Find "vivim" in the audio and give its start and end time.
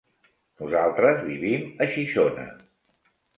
1.27-1.67